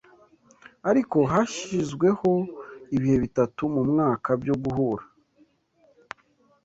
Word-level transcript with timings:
Ariko 0.89 1.17
hashyizweho 1.31 2.31
ibihe 2.95 3.17
bitatu 3.23 3.61
mu 3.73 3.81
mwaka 3.89 4.29
byo 4.41 4.55
guhura 4.63 5.03